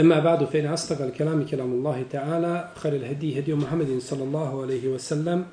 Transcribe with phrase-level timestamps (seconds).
[0.00, 4.88] أما بعد فإن أصدق الكلام كلام الله تعالى خير الهدي هدي محمد صلى الله عليه
[4.88, 5.44] وسلم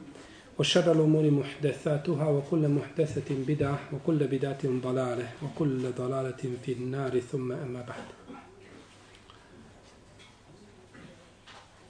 [0.60, 7.82] وشر الأمور محدثاتها وكل محدثة بدعة وكل بدعة ضلالة وكل ضلالة في النار ثم أما
[7.88, 8.06] بعد.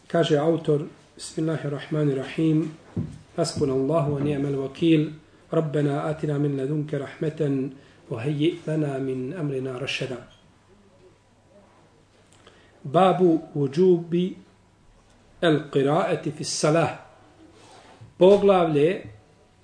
[0.10, 2.74] Kaže autor, Bismillahirrahmanirrahim,
[3.38, 5.14] Hasbuna Allahu wa ni'mal wakil,
[5.54, 7.78] Rabbena atina min ladunke rahmeten,
[8.10, 10.39] wa hayyi lana min amrina rashada.
[12.84, 14.36] Babu uđubi
[15.42, 16.90] el qiraati fi salah.
[18.18, 19.04] Poglavlje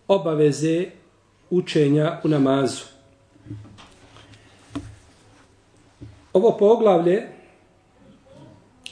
[0.07, 0.85] obaveze
[1.49, 2.83] učenja u namazu.
[6.33, 7.27] Ovo poglavlje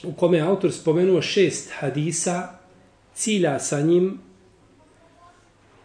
[0.04, 2.48] u kome je autor spomenuo šest hadisa,
[3.14, 4.18] cilja sa njim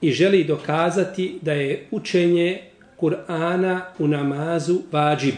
[0.02, 2.62] i želi dokazati da je učenje
[3.00, 5.36] Kur'ana u namazu vađib.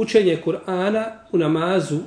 [0.00, 1.98] učenje Kur'ana u namazu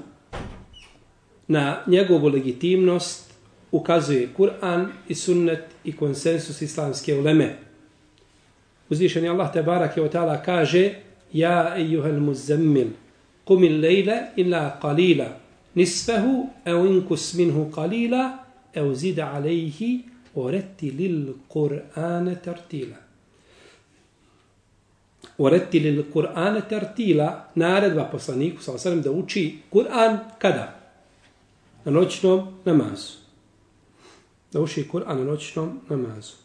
[1.47, 3.33] na njegovu legitimnost
[3.72, 7.55] ukazuje Kur'an i sunnet i konsensus islamske uleme.
[8.89, 10.09] Uzvišen je Allah te barak je o
[10.45, 10.94] kaže
[11.33, 12.88] Ja ejuhel muzemmil,
[13.45, 15.28] kumil lejle ila kalila,
[15.75, 18.38] nisfehu eu inkus minhu kalila,
[18.73, 20.02] Eu zida alejhi
[20.35, 23.02] oreti lil Kur'ane tartila.
[25.39, 30.65] ورتل القرآن ترتيلا نارد وقصانيك صلى الله عليه وسلم دوشي قرآن كدا
[31.87, 32.33] نوچنو
[32.67, 33.01] نماز
[34.53, 36.35] دوشي قرآن نوچنو نماز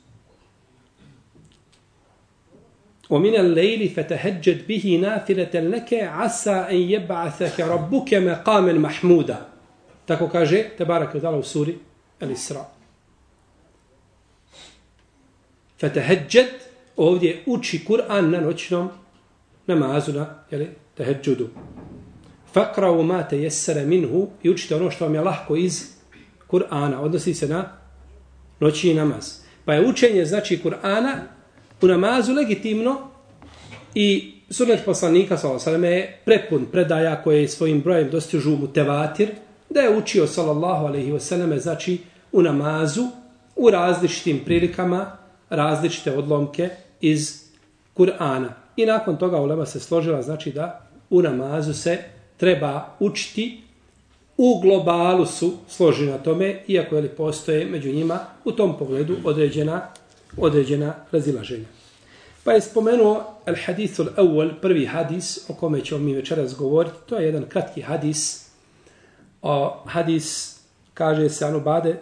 [3.10, 9.48] ومن الليل فتهجد به نافلة لك عسى أن يبعثك ربك مقاما محمودا
[10.06, 11.78] تكو كاجي تبارك وتعالى وسوري
[12.22, 12.72] الإسراء
[15.78, 16.68] فتهجد
[16.98, 18.88] ovdje uči Kur'an na noćnom
[19.66, 21.48] namazu na jeli, teheđudu.
[22.54, 25.84] Fakra'u ma te jesere minhu i učite ono što vam je lahko iz
[26.48, 26.98] Kur'ana.
[27.00, 27.72] Odnosi se na
[28.60, 29.38] noćni namaz.
[29.64, 31.14] Pa je učenje znači Kur'ana
[31.82, 32.97] u namazu legitimno
[33.94, 39.28] i sunet poslanika sallallahu je prepun predaja koje svojim brojem dostižu mu tevatir
[39.70, 41.98] da je učio sallallahu alejhi ve selleme znači
[42.32, 43.03] u namazu
[43.56, 45.16] u različitim prilikama
[45.50, 46.70] različite odlomke
[47.00, 47.44] iz
[47.97, 48.48] Kur'ana.
[48.76, 51.98] I nakon toga ulema se složila znači da u namazu se
[52.36, 53.62] treba učiti
[54.36, 59.16] u globalu su složeni na tome, iako je li postoje među njima u tom pogledu
[59.25, 59.82] određena
[60.36, 61.64] određena razilaženja.
[62.44, 66.97] Pa je spomenuo al hadithu al prvi hadis o kome ćemo mi večeras govoriti.
[67.06, 68.48] To je jedan kratki hadis.
[69.42, 70.59] O, hadis
[70.94, 71.97] kaže se Anubade,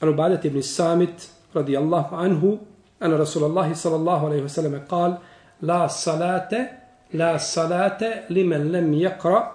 [0.00, 2.58] Anubade ibn Samit radijallahu anhu,
[3.00, 5.20] ana Rasulallah sallallahu alaihi wasallam kal,
[5.62, 6.68] la salate,
[7.12, 9.52] la salate limen lem yakra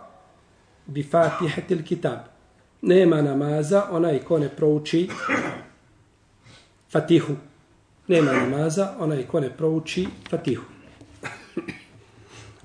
[0.88, 2.20] bi fatihati kitab.
[2.82, 5.10] Nema namaza onaj ko ne prouči
[6.90, 7.36] fatihu
[8.10, 10.64] nema namaza, onaj ko ne prouči fatihu.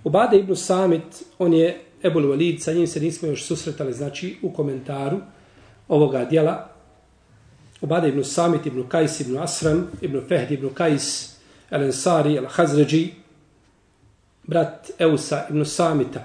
[0.05, 4.53] Ubade ibn Samit, on je Ebul Walid, sa njim se nismo još susretali, znači, u
[4.53, 5.21] komentaru
[5.89, 6.74] ovoga dijela.
[7.84, 11.37] Ubade ibn Samit, ibn Kajs, ibn Asram, ibn Fehd, ibn Kajs,
[11.71, 13.12] El Ansari, El Hazređi,
[14.43, 16.25] brat Eusa ibn Samita.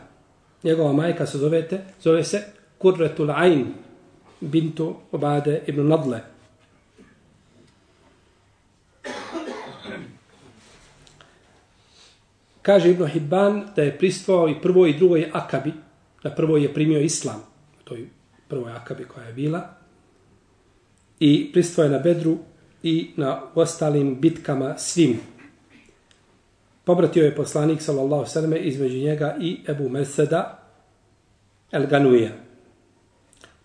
[0.64, 2.44] Njegova majka se zovete, zove se
[2.78, 3.74] Kurretul Ain,
[4.42, 6.22] bintu Ubade ibn Nadle.
[12.62, 15.74] Kaže Ibn Hibban da je pristvao i prvoj i drugoj akabi.
[16.24, 17.44] da prvoj je primio islam.
[17.83, 18.10] To je
[18.48, 19.79] prvoj akabi koja je bila.
[21.19, 22.38] I pristvoje na Bedru
[22.83, 25.19] i na ostalim bitkama svim.
[26.83, 30.60] Pobratio je poslanik sallallahu sallam između njega i Ebu Meseda
[31.71, 32.31] El Ganuija.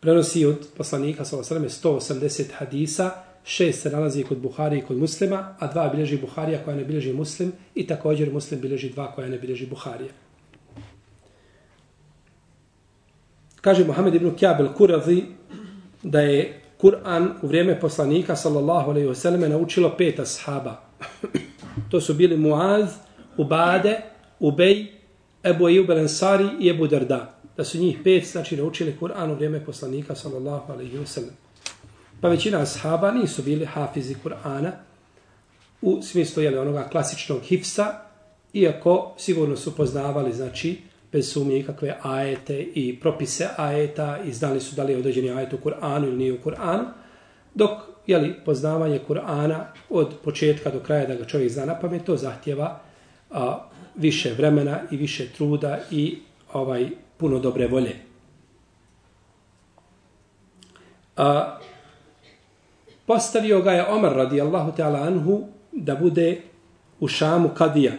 [0.00, 3.10] Prenosi od poslanika sallallahu sallam 180 hadisa
[3.44, 7.12] šest se nalazi kod Buhari i kod muslima, a dva bilježi Buharija koja ne bilježi
[7.12, 10.12] muslim i također muslim bilježi dva koja ne bilježi Buharija.
[13.60, 15.22] Kaže Muhammed ibn Kjabel Kurazi
[16.02, 20.76] da je Kur'an u vrijeme poslanika sallallahu alejhi ve selleme naučilo pet ashaba.
[21.90, 22.90] to su bili Muaz,
[23.36, 24.00] Ubade,
[24.40, 24.86] Ubej
[25.44, 27.34] Ebu Ejub Ansari i Ebu Darda.
[27.56, 31.36] Da su njih pet, znači, naučili Kur'an u vrijeme poslanika, sallallahu alejhi ve sellem.
[32.20, 34.70] Pa većina ashaba nisu bili hafizi Kur'ana
[35.82, 37.94] u smislu jeli, onoga klasičnog hifsa,
[38.52, 40.80] iako sigurno su poznavali, znači,
[41.14, 45.52] bez sumnje ikakve ajete i propise ajeta i znali su da li je određeni ajet
[45.52, 46.84] u Kur'anu ili nije u Kur'anu,
[47.54, 47.70] dok
[48.06, 52.80] jeli, poznavanje Kur'ana od početka do kraja da ga čovjek zna na pamet, to zahtjeva
[53.30, 56.18] a, više vremena i više truda i
[56.52, 57.94] ovaj puno dobre volje.
[61.16, 61.58] A,
[63.06, 66.40] postavio ga je Omar radijallahu ta'ala anhu da bude
[67.00, 67.92] u Šamu kadija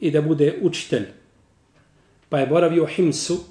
[0.00, 1.06] i da bude učitelj.
[2.28, 3.44] Pa je boravio u Himsu,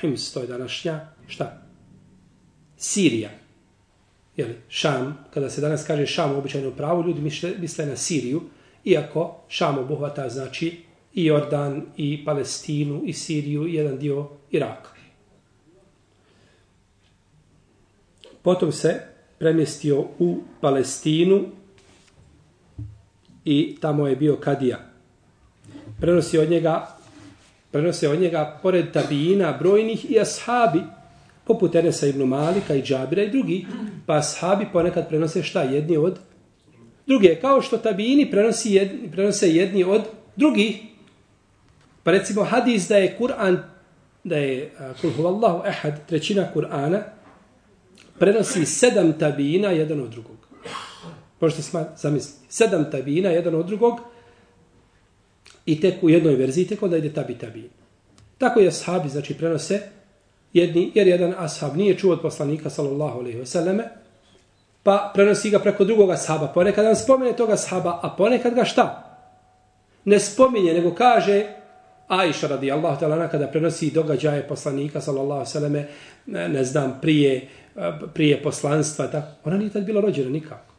[0.00, 1.62] Hims to je današnja, šta?
[2.76, 3.30] Sirija.
[4.36, 8.42] Jeli, Šam, kada se danas kaže Šam u običajnom pravu, ljudi misle, misle na Siriju,
[8.84, 10.82] iako Šam obuhvata znači
[11.14, 14.90] i Jordan, i Palestinu, i Siriju, i jedan dio Iraka.
[18.42, 19.00] Potom se
[19.38, 21.44] premjestio u Palestinu
[23.44, 24.78] i tamo je bio Kadija.
[26.00, 26.96] Prenosi od njega
[27.74, 30.80] prenose od njega pored tabijina brojnih i ashabi
[31.44, 33.66] poput Enesa ibn Malika i Džabira i drugi
[34.06, 36.18] pa ashabi ponekad prenose šta jedni od
[37.06, 40.02] druge kao što tabijini prenosi jedni, prenose jedni od
[40.36, 40.76] drugih.
[42.02, 43.58] Pa recimo hadis da je Kur'an
[44.24, 47.00] da je kul huvallahu ehad trećina Kur'ana
[48.18, 50.36] prenosi sedam tabijina jedan od drugog.
[51.40, 51.62] Možete
[51.96, 54.13] zamisliti sedam tabijina jedan od drugog
[55.66, 57.70] i tek u jednoj verziji tek onda ide tabi tabi.
[58.38, 59.80] Tako je ashabi, znači prenose
[60.52, 63.84] jedni, jer jedan ashab nije čuo od poslanika sallallahu alaihi ve selleme,
[64.82, 66.46] pa prenosi ga preko drugog ashaba.
[66.46, 69.10] Ponekad nam spomene toga ashaba, a ponekad ga šta?
[70.04, 71.46] Ne spominje, nego kaže
[72.08, 75.88] Aisha radijallahu ta'ala kada prenosi događaje poslanika sallallahu alaihi ve selleme,
[76.26, 77.48] ne, ne znam, prije,
[78.14, 79.28] prije poslanstva, tako.
[79.44, 80.73] ona nije tad bila rođena nikako.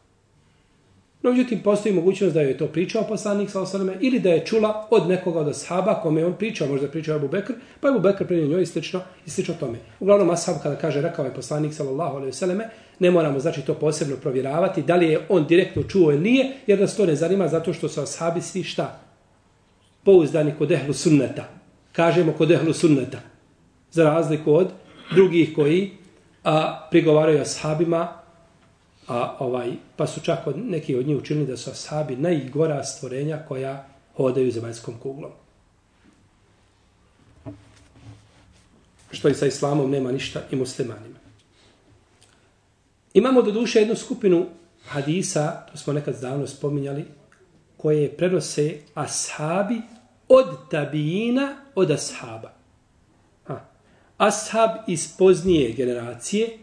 [1.26, 4.86] No, međutim, postoji mogućnost da je to pričao poslanik sa osaname ili da je čula
[4.90, 8.46] od nekoga od ashaba kome on pričao, možda pričao Abu Bekr, pa Abu Bekr prenio
[8.46, 9.78] njoj i slično, i slično tome.
[10.00, 12.68] Uglavnom, ashab kada kaže rekao je poslanik sallallahu alaihi vseleme,
[12.98, 16.80] ne moramo znači to posebno provjeravati da li je on direktno čuo ili nije, jer
[16.80, 19.00] nas to ne zanima zato što su ashabi svi šta?
[20.04, 21.48] Pouzdani kod ehlu sunneta.
[21.92, 23.18] Kažemo kod ehlu sunneta.
[23.90, 24.68] Za razliku od
[25.14, 25.90] drugih koji
[26.44, 28.25] a, prigovaraju ashabima
[29.08, 33.38] a ovaj pa su čak od neki od njih učinili da su ashabi najgora stvorenja
[33.48, 33.86] koja
[34.16, 35.30] hodaju zemaljskom kuglom.
[39.10, 41.18] Što i sa islamom nema ništa i muslimanima.
[43.14, 44.46] Imamo do duše jednu skupinu
[44.84, 47.04] hadisa, to smo nekad davno spominjali,
[47.76, 49.80] koje prenose ashabi
[50.28, 52.52] od tabijina od ashaba.
[53.44, 53.60] Ha.
[54.16, 56.58] Ashab iz poznije generacije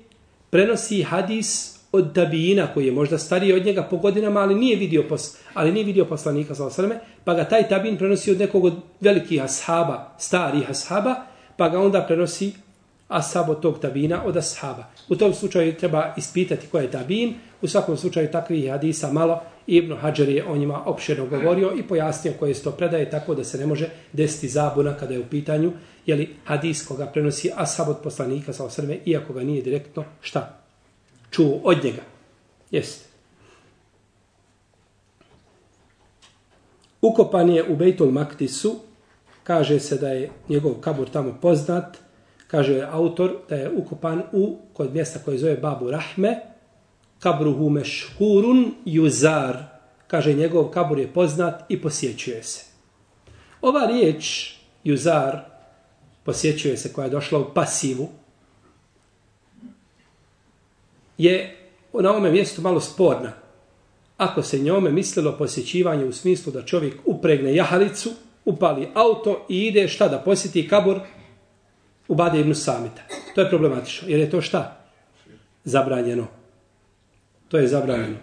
[0.49, 5.03] prenosi hadis od tabijina koji je možda stariji od njega po godinama, ali nije vidio,
[5.09, 8.73] pos, ali nije vidio poslanika sa osrme, pa ga taj tabin prenosi od nekog od
[9.01, 11.15] velikih ashaba, starih ashaba,
[11.57, 12.51] pa ga onda prenosi
[13.07, 14.83] ashab od tog tabina od ashaba.
[15.09, 19.93] U tom slučaju treba ispitati ko je tabin, u svakom slučaju takvih hadisa malo, Ibn
[19.95, 23.57] Hajar je o njima opširno govorio i pojasnio koje se to predaje tako da se
[23.57, 25.71] ne može desiti zabuna kada je u pitanju
[26.05, 30.62] je li hadis koga prenosi ashab od poslanika sa osrme, iako ga nije direktno šta?
[31.33, 32.01] Čuo od njega.
[32.71, 33.09] Jeste.
[37.01, 38.75] Ukopan je u Bejtul Maktisu,
[39.43, 41.97] kaže se da je njegov kabur tamo poznat,
[42.47, 46.39] kaže autor da je ukopan u kod mjesta koje zove Babu Rahme,
[47.19, 49.57] kabruhu mešhurun juzar,
[50.07, 52.65] kaže njegov kabur je poznat i posjećuje se.
[53.61, 55.39] Ova riječ juzar
[56.23, 58.09] posjećuje se koja je došla u pasivu,
[61.23, 61.55] je
[61.93, 63.31] na ovome mjestu malo sporna.
[64.17, 68.09] Ako se njome mislilo posjećivanje u smislu da čovjek upregne jahalicu,
[68.45, 70.99] upali auto i ide šta da posjeti kabor
[72.07, 73.01] u Bade ibn Samita.
[73.35, 74.07] To je problematično.
[74.07, 74.85] Jer je to šta?
[75.63, 76.27] Zabranjeno.
[77.47, 78.17] To je zabranjeno.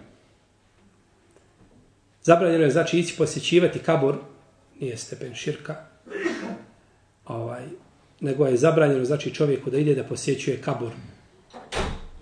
[2.23, 4.15] Zabranjeno je znači ići posjećivati kabor,
[4.79, 5.75] nije stepen širka,
[7.25, 7.63] ovaj,
[8.19, 10.91] nego je zabranjeno znači čovjeku da ide da posjećuje kabor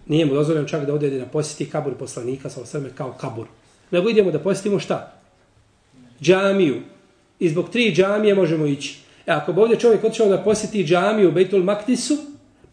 [0.09, 3.47] nije mu dozvoljeno čak da ode na posjeti kabur poslanika sa osrme kao kabur.
[3.91, 5.13] Nego idemo da posjetimo šta?
[6.21, 6.81] Džamiju.
[7.39, 8.99] I zbog tri džamije možemo ići.
[9.27, 12.17] E ako bi ovdje čovjek otišao da posjeti džamiju u Bejtul Maktisu,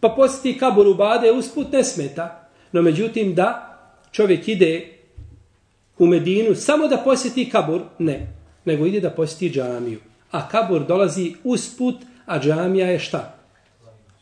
[0.00, 2.49] pa posjeti kabur u Bade, usput ne smeta.
[2.73, 3.78] No međutim da
[4.12, 4.87] čovjek ide
[5.99, 8.26] u Medinu samo da posjeti kabur, ne.
[8.64, 10.00] Nego ide da posjeti džamiju.
[10.31, 13.35] a kabur dolazi usput, a džamija je šta?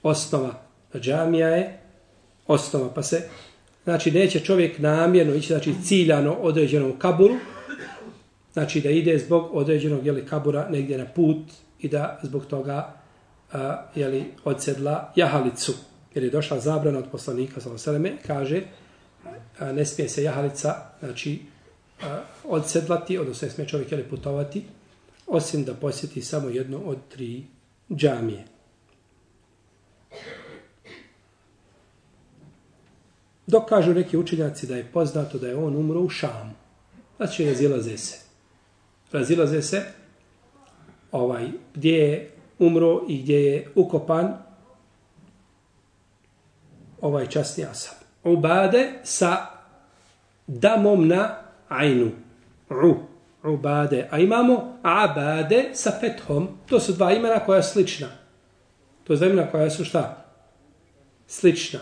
[0.02, 0.54] Osnova.
[0.94, 1.83] A džamija je
[2.46, 2.94] osnova.
[2.94, 3.28] Pa se,
[3.84, 7.34] znači, neće čovjek namjerno ići, znači, ciljano određenom kaburu,
[8.52, 11.38] znači da ide zbog određenog jeli, kabura negdje na put
[11.80, 12.94] i da zbog toga
[13.52, 15.74] a, jeli, odsedla jahalicu.
[16.14, 18.62] Jer je došla zabrana od poslanika, sallam, kaže,
[19.58, 21.38] a, ne smije se jahalica, znači,
[22.02, 24.64] a, odsedlati, odnosno ne smije čovjek jeli, putovati,
[25.26, 27.44] osim da posjeti samo jedno od tri
[27.90, 28.53] džamije.
[33.46, 36.52] Dok kažu neki učenjaci da je poznato da je on umro u Šamu.
[37.16, 38.18] Znači, razilaze se.
[39.12, 39.82] Razilaze se
[41.12, 44.36] ovaj, gdje je umro i gdje je ukopan
[47.00, 47.96] ovaj časni asab.
[48.24, 49.46] Ubade sa
[50.46, 51.36] damom na
[51.68, 52.10] ajnu.
[52.70, 52.94] U.
[53.48, 54.08] Ubade.
[54.10, 56.48] A imamo abade sa fethom.
[56.66, 58.08] To su dva imena koja je slična.
[59.04, 60.24] To je imena koja su šta?
[61.26, 61.80] Slična.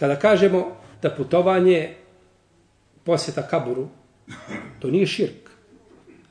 [0.00, 1.94] Kada kažemo da putovanje
[3.04, 3.88] posjeta kaburu,
[4.78, 5.50] to nije širk.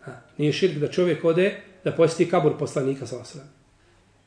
[0.02, 3.46] Ha, nije širk da čovjek ode da posjeti kabur poslanika sa osram.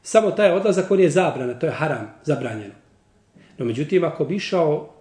[0.03, 2.75] Samo taj odlazak on je zabrana, to je haram, zabranjeno.
[3.59, 4.95] No međutim, ako bi išao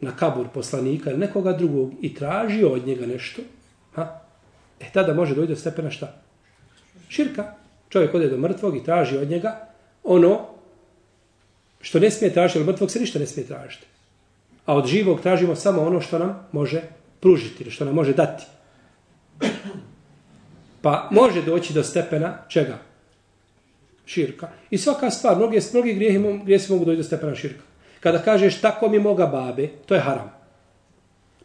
[0.00, 3.42] na kabur poslanika ili nekoga drugog i tražio od njega nešto,
[3.94, 4.20] ha,
[4.80, 6.14] e tada može dojde do stepena šta?
[7.08, 7.54] Širka.
[7.88, 9.68] Čovjek ode do mrtvog i traži od njega
[10.04, 10.51] ono
[11.82, 13.86] što ne smije tražiti, od mrtvog se ništa ne smije tražiti.
[14.66, 16.82] A od živog tražimo samo ono što nam može
[17.20, 18.44] pružiti, što nam može dati.
[20.82, 22.78] Pa može doći do stepena čega?
[24.06, 24.48] Širka.
[24.70, 27.62] I svaka stvar, mnogi, mnogi grijehi, grijesi mogu doći do stepena širka.
[28.00, 30.32] Kada kažeš tako mi moga babe, to je haram.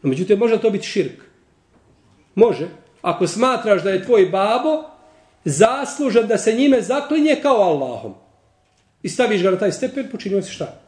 [0.01, 1.21] No, međutim, može to biti širk.
[2.35, 2.67] Može.
[3.01, 4.83] Ako smatraš da je tvoj babo
[5.45, 8.26] zaslužan da se njime zaklinje kao Allahom
[9.07, 10.79] i staviš ga na taj stepen, počinio si šta?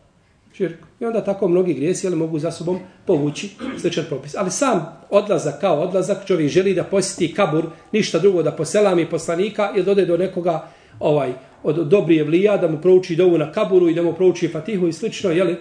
[0.53, 0.75] Širk.
[0.99, 3.49] I onda tako mnogi grijesi ali mogu za sobom povući
[3.81, 4.35] sličan propis.
[4.35, 9.71] Ali sam odlazak kao odlazak, čovjek želi da posjeti kabur, ništa drugo da poselami poslanika
[9.75, 10.67] ili dode do nekoga
[10.99, 11.31] ovaj
[11.63, 14.93] od dobrije vlija da mu prouči dovu na kaburu i da mu prouči fatihu i
[14.93, 15.55] slično, jeli,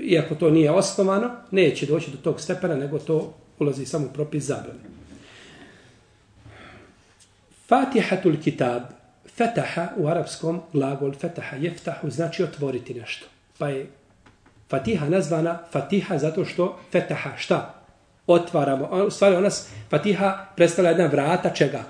[0.00, 4.44] iako to nije osnovano, neće doći do tog stepena, nego to ulazi samo u propis
[4.44, 4.80] zabrane.
[7.68, 8.82] Fatihatul kitab,
[9.36, 13.26] fetaha u arapskom glagol fetaha jeftahu znači otvoriti nešto.
[13.58, 13.86] Pa je
[14.70, 17.74] Fatiha nazvana Fatiha zato što fetaha šta?
[18.26, 18.86] Otvaramo.
[19.06, 19.48] U stvari ona
[19.90, 21.82] Fatiha predstavlja jedna vrata čega?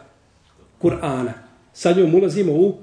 [0.83, 1.33] Kur'ana.
[1.73, 2.79] Sad njom ulazimo u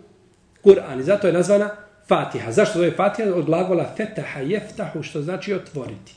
[0.63, 0.99] Kur'an.
[0.99, 1.69] I zato je nazvana
[2.07, 2.51] Fatiha.
[2.51, 3.29] Zašto je Fatiha?
[3.35, 6.13] Od glagola fetaha jeftahu što znači otvoriti.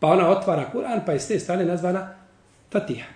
[0.00, 2.14] Pa ona otvara Kur'an pa je s te strane nazvana
[2.72, 3.08] Fatiha.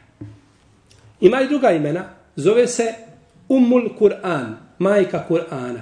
[1.21, 2.05] Ima i druga imena.
[2.37, 2.95] Zove se
[3.49, 4.66] Umul Kur'an.
[4.79, 5.81] Majka Kur'ana.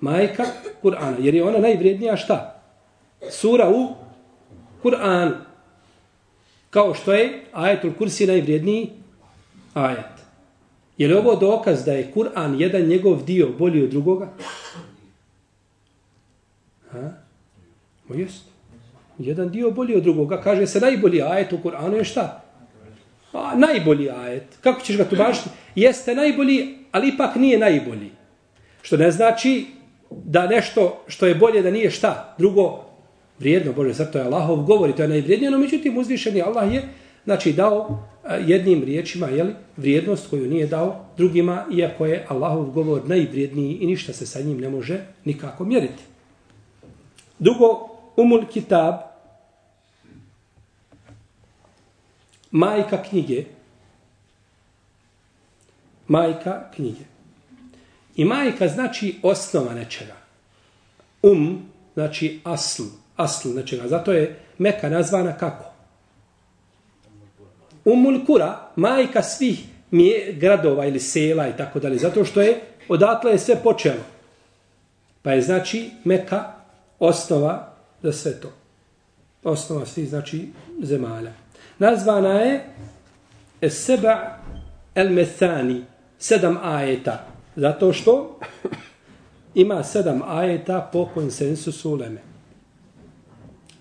[0.00, 0.44] Majka
[0.82, 1.16] Kur'ana.
[1.18, 2.54] Jer je ona najvrijednija šta?
[3.30, 3.94] sura u
[4.82, 5.32] Kur'an.
[6.70, 8.90] Kao što je ajetul kursi najvrijedniji
[9.74, 10.14] ajet.
[10.98, 14.28] Je li ovo dokaz da je Kur'an jedan njegov dio bolji od drugoga?
[16.90, 17.10] Ha?
[18.08, 18.44] Mo jest.
[19.18, 20.40] Jedan dio bolji od drugoga.
[20.40, 22.43] Kaže se najbolji ajet u Kur'anu je šta?
[23.34, 24.58] A, najbolji ajet.
[24.60, 25.48] Kako ćeš ga tumačiti?
[25.74, 28.10] Jeste najbolji, ali ipak nije najbolji.
[28.82, 29.66] Što ne znači
[30.10, 32.34] da nešto što je bolje da nije šta?
[32.38, 32.84] Drugo,
[33.38, 36.82] vrijedno, Bože, zato je Allahov govor to je najvrijednije, no međutim uzvišeni Allah je
[37.24, 43.08] znači, dao e, jednim riječima jeli, vrijednost koju nije dao drugima, iako je Allahov govor
[43.08, 46.02] najvrijedniji i ništa se sa njim ne može nikako mjeriti.
[47.38, 48.94] Drugo, umul kitab,
[52.54, 53.44] majka knjige,
[56.08, 57.04] majka knjige.
[58.16, 60.16] I majka znači osnova nečega.
[61.22, 61.62] Um
[61.94, 62.82] znači asl,
[63.16, 63.88] asl nečega.
[63.88, 65.64] Zato je Meka nazvana kako?
[67.84, 71.98] Umul Kura, majka svih mje, gradova ili sela i tako dalje.
[71.98, 74.04] Zato što je, odatle je sve počelo.
[75.22, 76.52] Pa je znači Meka
[76.98, 78.52] osnova za sve to.
[79.44, 80.48] Osnova svih znači
[80.82, 81.43] zemalja.
[81.78, 82.64] Nazvana je
[83.70, 84.38] Seba
[84.94, 85.84] El Methani,
[86.18, 87.26] sedam ajeta.
[87.56, 88.38] Zato što
[89.54, 92.20] ima sedam ajeta po konsensusu uleme.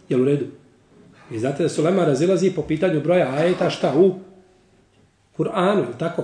[0.10, 0.46] Jel u redu?
[1.32, 4.14] I znate da Sulema razilazi po pitanju broja ajeta šta u
[5.38, 6.24] Kur'anu, je tako?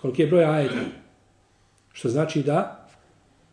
[0.00, 0.80] Koliki je broj ajeta?
[1.92, 2.82] Što znači da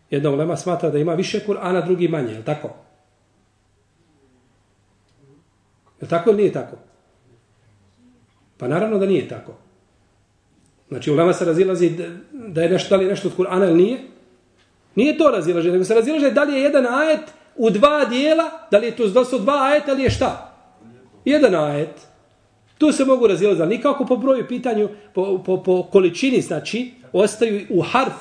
[0.09, 2.69] Jedna ulema smatra da ima više Kur'ana, drugi manje, je tako?
[6.01, 6.77] Je tako ili nije tako?
[8.59, 9.53] Pa naravno da nije tako.
[10.87, 11.91] Znači, ulema se razilazi
[12.31, 13.99] da je nešto, da li je nešto od Kur'ana ili nije.
[14.95, 17.19] Nije to razilaženje, nego se razilaže da li je jedan ajet
[17.55, 20.55] u dva dijela, da li je to da su dva ajeta ili je šta?
[21.25, 22.07] Jedan ajet.
[22.77, 27.65] Tu se mogu razilaziti, ali nikako po broju pitanju, po, po, po količini, znači, ostaju
[27.69, 28.13] u harf,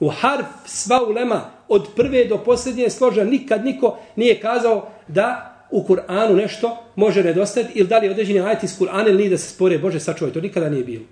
[0.00, 5.82] u harf sva ulema, od prve do posljednje složa, nikad niko nije kazao da u
[5.82, 9.54] Kur'anu nešto može nedostati, ili da li određeni ajet iz Kur'ana ili nije da se
[9.54, 11.04] spore, Bože, sačuvaj, to nikada nije bilo.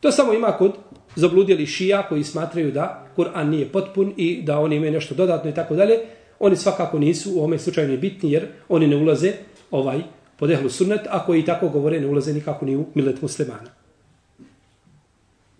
[0.00, 0.72] To samo ima kod
[1.16, 5.54] zabludjeli šija koji smatraju da Kur'an nije potpun i da oni imaju nešto dodatno i
[5.54, 5.98] tako dalje.
[6.38, 9.32] Oni svakako nisu u ovome slučaju ni bitni jer oni ne ulaze
[9.70, 10.00] ovaj
[10.36, 13.70] podehlu sunnet, a koji tako govore ne ulaze nikako ni u milet muslimana.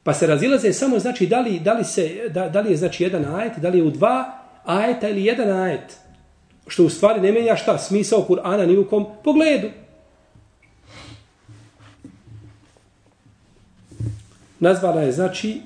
[0.02, 3.02] Pa se razilaze samo znači da li, da li, se, da, da li je znači
[3.02, 5.97] jedan ajet, da li je u dva ajeta ili jedan ajet.
[6.67, 9.69] Što u stvari ne menja šta smisao Kur'ana ni u kom pogledu.
[14.59, 15.61] nazvala je znači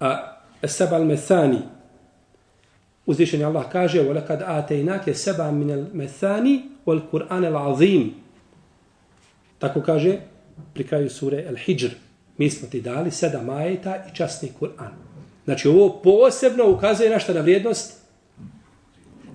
[0.00, 1.58] a seba al methani
[3.06, 8.10] uzvišenje Allah kaže وَلَكَدْ آتَيْنَاكَ سَبَا مِنَ الْمَثَانِ وَالْقُرْآنَ الْعَظِيمِ
[9.58, 10.18] tako kaže
[10.74, 11.90] pri kraju sure al Hijr
[12.38, 14.92] mi smo ti dali sedam ajeta i časni Kur'an
[15.45, 18.01] znači ovo posebno ukazuje na šta na vrijednost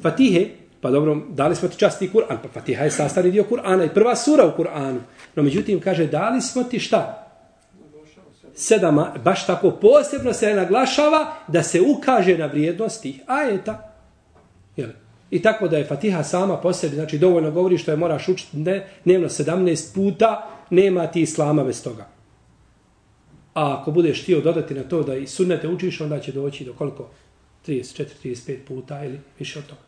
[0.03, 0.49] Fatihe
[0.87, 4.17] Pa dobro, dali smo ti časti Kur'an, pa Fatiha je sastavni dio Kur'ana i prva
[4.17, 4.99] sura u Kur'anu.
[5.35, 7.29] No međutim, kaže, dali smo ti šta?
[8.55, 13.93] Sedama, baš tako posebno se naglašava da se ukaže na vrijednost tih ajeta.
[14.77, 14.91] Jel?
[15.31, 18.57] I tako da je Fatiha sama po sebi, znači dovoljno govori što je moraš učiti
[19.05, 22.07] dnevno 17 puta, nema ti islama bez toga.
[23.57, 26.73] A ako budeš htio dodati na to da i sunnete učiš, onda će doći do
[26.73, 27.11] koliko?
[27.67, 29.81] 34-35 puta ili više od toga.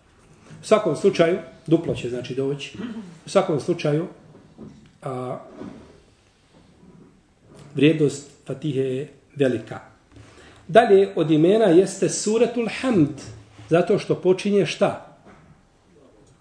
[0.63, 2.79] U svakom slučaju, duplo će znači doći,
[3.27, 4.07] u svakom slučaju,
[5.03, 5.39] a,
[7.75, 9.81] vrijednost Fatihe je velika.
[10.69, 13.21] Dalje od imena jeste Suratul Hamd,
[13.69, 15.19] zato što počinje šta?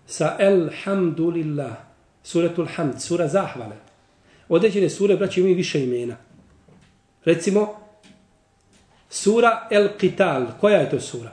[0.06, 1.76] Sa Elhamdulillah.
[2.24, 3.76] Suratul Hamd, sura zahvale.
[4.50, 6.27] Određene sure, braći, imaju više imena.
[7.28, 7.76] Recimo,
[9.10, 10.46] sura El Qital.
[10.60, 11.32] Koja je to sura?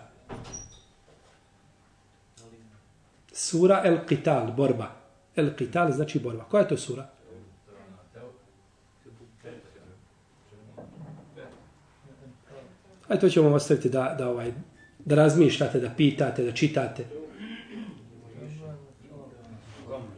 [3.33, 4.91] Sura El Qital, borba.
[5.37, 6.45] El Qital znači borba.
[6.45, 7.11] Koja je to sura?
[13.09, 14.53] Ajde, to ćemo ostaviti da, da, ovaj,
[14.99, 17.05] da razmišljate, da pitate, da čitate.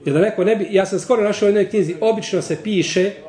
[0.04, 0.68] Jer da neko ne bi...
[0.70, 3.25] Ja sam skoro našao u jednoj knjizi, obično se piše...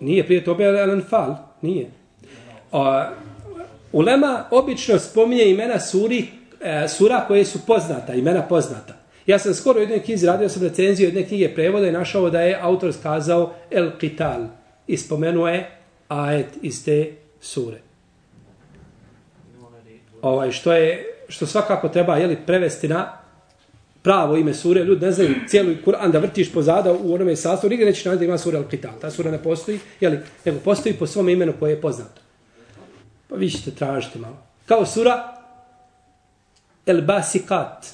[0.00, 1.34] Nije prije tobe, ali Al-Anfal.
[1.62, 1.90] Nije.
[2.72, 3.02] O,
[3.92, 6.26] Ulema obično spominje imena suri,
[6.60, 8.94] e, sura koje su poznata, imena poznata.
[9.26, 12.40] Ja sam skoro u jednoj knjizi radio sam recenziju jedne knjige prevoda i našao da
[12.40, 14.46] je autor skazao El Qital
[14.86, 15.70] i spomenuo je
[16.08, 17.78] ajet iz te sure.
[20.22, 23.18] Ovaj, što je što svakako treba je li prevesti na
[24.06, 24.84] pravo ime sure.
[24.84, 27.70] Ljudi ne znaju cijeli Kur'an da vrtiš pozada u onome sastavu.
[27.70, 29.00] nigdje neće naći da ima sura Al-Qital.
[29.00, 32.20] Ta sura ne postoji, jeli, nego postoji po svom imenu koje je poznato.
[33.28, 34.36] Pa vi ćete tražiti malo.
[34.66, 35.36] Kao sura
[36.86, 37.86] El Basikat.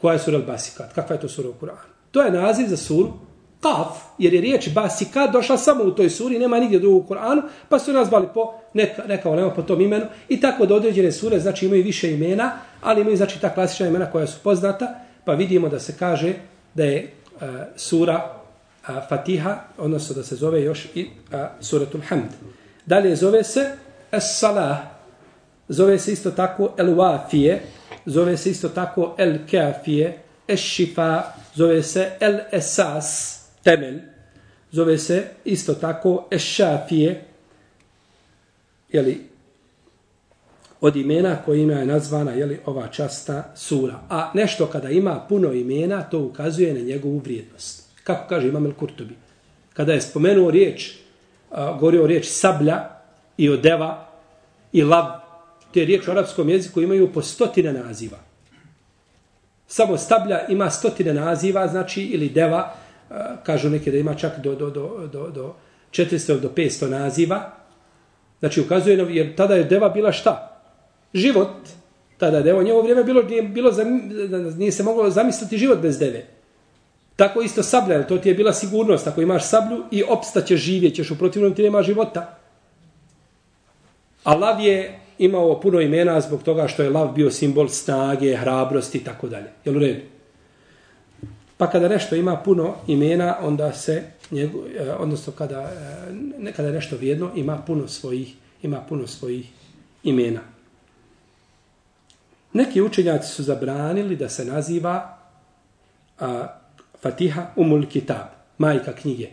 [0.00, 0.92] Koja je sura El Basikat?
[0.94, 1.88] Kakva je to sura u Kur'anu?
[2.10, 3.12] To je naziv za suru
[3.60, 7.42] Kaf, jer je riječ Basikat došla samo u toj suri, nema nigdje drugog u Kur'anu,
[7.68, 10.04] pa su nazvali po neka, neka olema po tom imenu.
[10.28, 14.10] I tako da određene sure, znači imaju više imena, ali imaju znači ta klasična imena
[14.10, 16.34] koja su poznata, pa vidimo da se kaže
[16.74, 17.40] da je uh,
[17.76, 18.42] sura
[18.88, 22.30] uh, Fatiha, odnosno da se zove još i uh, suratul Hamd.
[22.86, 23.70] Dalje zove se
[24.12, 24.78] Es-salah
[25.68, 27.58] zove se isto tako el-wafije,
[28.06, 31.22] zove se isto tako el-kafije, es-šifa,
[31.54, 34.00] zove se el-esas, temelj,
[34.72, 37.20] zove se isto tako es-šafije,
[38.88, 39.29] jeli,
[40.80, 44.00] od imena kojima je nazvana jeli, ova časta sura.
[44.08, 47.88] A nešto kada ima puno imena, to ukazuje na njegovu vrijednost.
[48.04, 49.14] Kako kaže Imam el-Kurtobi?
[49.74, 50.94] Kada je spomenuo riječ,
[51.50, 53.00] govorio riječ sablja,
[53.40, 54.06] i odeva
[54.72, 55.06] i lav.
[55.74, 58.18] Te riječi u arapskom jeziku imaju po stotine naziva.
[59.66, 62.74] Samo stablja ima stotine naziva, znači, ili deva,
[63.42, 65.54] kažu neke da ima čak do, do, do, do, do
[65.90, 67.50] 400 do 500 naziva.
[68.40, 70.49] Znači, ukazuje jer tada je deva bila šta?
[71.14, 71.56] Život.
[72.18, 73.72] Tada devo deva, njevo vrijeme bilo, nije, bilo,
[74.56, 76.26] nije se moglo zamisliti život bez deve.
[77.16, 79.06] Tako isto sablja, to ti je bila sigurnost.
[79.06, 82.38] Ako imaš sablju i opstaćeš, živjećeš, u protivnom ti nema života.
[84.24, 88.98] A lav je imao puno imena zbog toga što je lav bio simbol snage, hrabrosti
[88.98, 89.46] i tako dalje.
[89.64, 90.00] Jel u redu?
[91.56, 96.70] Pa kada nešto ima puno imena, onda se, njegu, e, odnosno kada, e, nekada kada
[96.70, 99.48] nešto vrijedno, ima puno svojih, ima puno svojih
[100.02, 100.40] imena.
[102.52, 105.18] Neki učenjaci su zabranili da se naziva
[106.18, 106.46] a,
[107.02, 108.26] Fatiha Umul Kitab,
[108.58, 109.28] majka knjige.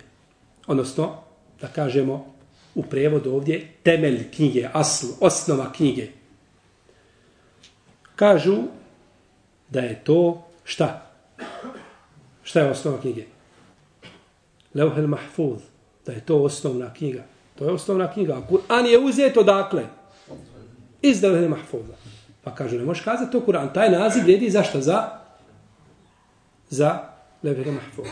[0.67, 1.15] Odnosno,
[1.61, 2.33] da kažemo
[2.75, 6.07] u prevodu ovdje, temelj knjige, asl, osnova knjige.
[8.15, 8.57] Kažu
[9.69, 11.11] da je to šta?
[12.43, 13.25] Šta je osnova knjige?
[14.73, 15.61] Leuhel Mahfuz,
[16.05, 17.23] da je to osnovna knjiga.
[17.55, 18.41] To je osnovna knjiga.
[18.49, 19.85] Kur'an je uzeto dakle?
[21.01, 21.93] Iz Leuhel Mahfuza.
[22.47, 23.73] Pa kažu, ne možeš kazati to Kur'an.
[23.73, 24.81] Taj naziv vrijedi zašto?
[24.81, 25.09] Za,
[26.69, 26.99] za
[27.43, 28.07] Leuhel Mahfuz.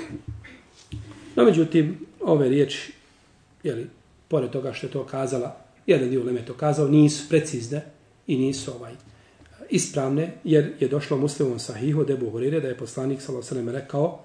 [1.35, 2.93] No, međutim, ove riječi,
[3.63, 3.89] jeli,
[4.27, 5.55] pored toga što je to kazala,
[5.87, 7.81] jedan dio Leme to kazao, nisu precizne
[8.27, 8.93] i nisu ovaj
[9.69, 13.71] ispravne, jer je došlo muslimom sahihu debu Hurire da je poslanik s.a.v.
[13.71, 14.19] rekao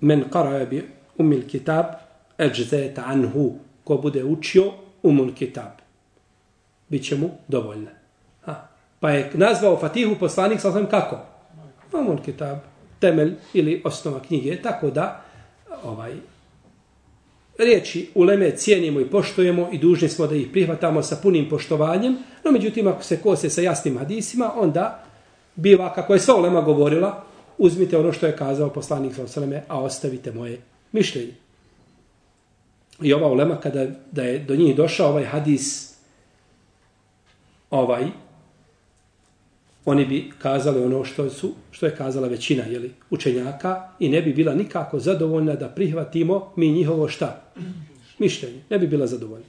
[0.00, 1.86] men qara bi umil kitab
[2.38, 5.82] eđzeta anhu ko bude učio umul kitab
[6.88, 8.01] bit će mu dovoljno.
[8.44, 8.68] Ha.
[9.00, 11.18] Pa je nazvao Fatihu poslanik sa kako?
[11.92, 12.58] Umul kitab,
[13.00, 15.22] temelj ili osnova knjige, tako da
[15.84, 16.12] ovaj
[17.58, 22.52] riječi uleme cijenimo i poštujemo i dužni smo da ih prihvatamo sa punim poštovanjem, no
[22.52, 25.04] međutim ako se kose sa jasnim hadisima, onda
[25.54, 27.24] biva, kako je sva ulema govorila,
[27.58, 30.60] uzmite ono što je kazao poslanik sa osaleme, a ostavite moje
[30.92, 31.32] mišljenje.
[33.02, 35.94] I ova ulema, kada da je do njih došao ovaj hadis,
[37.70, 38.06] ovaj,
[39.84, 44.32] oni bi kazali ono što su što je kazala većina jeli, učenjaka i ne bi
[44.32, 47.42] bila nikako zadovoljna da prihvatimo mi njihovo šta?
[48.18, 48.62] Mišljenje.
[48.70, 49.46] Ne bi bila zadovoljna.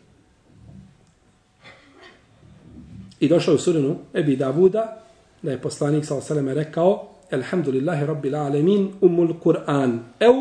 [3.20, 5.04] I došao u surinu Ebi Davuda
[5.42, 10.34] da je poslanik sa osaleme rekao Elhamdulillahi Rabbil Alemin umul Kur'an ev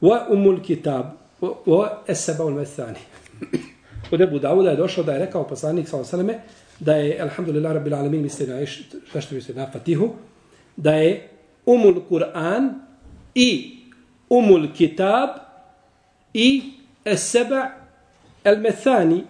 [0.00, 1.04] wa umul kitab
[1.40, 2.98] wa eseba ul mesani.
[4.12, 6.40] Od Ebu Davuda je došao da je rekao poslanik sa osaleme
[6.80, 10.10] da je, alhamdulillah, rabbil alamin, misli na šta što misli na Fatihu,
[10.76, 11.28] da je
[11.66, 12.70] umul Kur'an
[13.34, 13.78] i
[14.28, 15.28] umul kitab
[16.34, 16.62] i
[17.04, 17.70] eseba
[18.44, 19.24] el methani,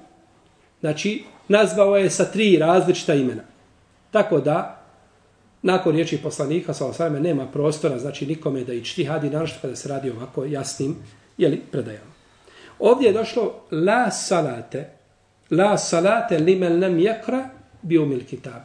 [0.81, 3.43] znači nazvao je sa tri različita imena.
[4.11, 4.85] Tako da,
[5.63, 9.89] nakon riječi poslanika, sa osvajame, nema prostora, znači nikome da i čtihadi, naravno kada se
[9.89, 10.97] radi ovako jasnim,
[11.39, 12.13] jeli, predajama.
[12.79, 14.96] Ovdje je došlo la salate,
[15.51, 17.49] La salate limen lem jekra
[17.83, 18.63] bi umil kitab.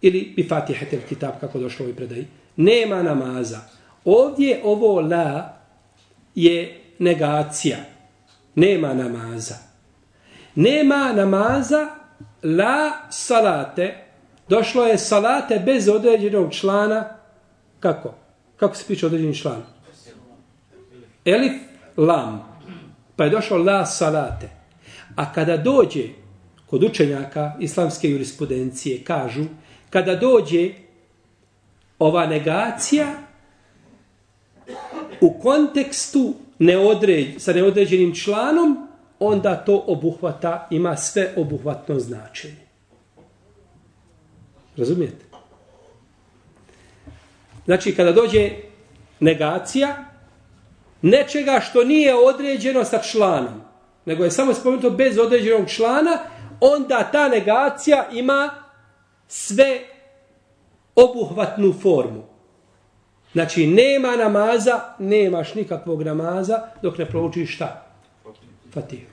[0.00, 2.26] Ili bi fatihetel kitab, kako došlo ovoj predaji.
[2.56, 3.60] Nema namaza.
[4.04, 5.56] Ovdje ovo la
[6.34, 7.76] je negacija.
[8.54, 9.54] Nema namaza.
[10.54, 11.88] Nema namaza
[12.42, 14.04] la salate.
[14.48, 17.04] Došlo je salate bez određenog člana.
[17.80, 18.14] Kako?
[18.56, 19.62] Kako se piše određeni član?
[21.24, 21.52] Elif
[21.96, 22.60] lam.
[23.16, 24.61] Pa je došlo la salate.
[25.16, 26.04] A kada dođe
[26.66, 29.44] kod učenjaka islamske jurisprudencije kažu,
[29.90, 30.70] kada dođe
[31.98, 33.06] ova negacija
[35.20, 42.66] u kontekstu neodređ, sa neodređenim članom, onda to obuhvata, ima sve obuhvatno značenje.
[44.76, 45.24] Razumijete?
[47.64, 48.50] Znači, kada dođe
[49.20, 50.04] negacija
[51.02, 53.71] nečega što nije određeno sa članom,
[54.06, 56.18] nego je samo spomenuto bez određenog člana,
[56.60, 58.50] onda ta negacija ima
[59.28, 59.80] sve
[60.94, 62.22] obuhvatnu formu.
[63.32, 67.86] Znači, nema namaza, nemaš nikakvog namaza dok ne proučiš šta?
[68.72, 69.12] Fatiha.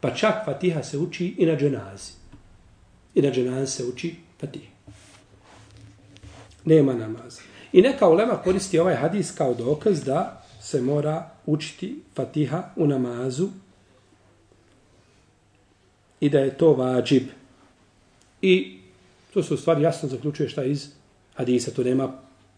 [0.00, 2.12] Pa čak Fatiha se uči i na dženazi.
[3.14, 4.72] I na dženazi se uči Fatiha.
[6.64, 7.40] Nema namaza.
[7.72, 13.48] I neka ulema koristi ovaj hadis kao dokaz da se mora učiti Fatiha u namazu
[16.20, 17.22] i da je to vađib.
[18.42, 18.78] I
[19.34, 20.88] to se u stvari jasno zaključuje šta iz
[21.34, 21.70] hadisa.
[21.70, 22.12] To nema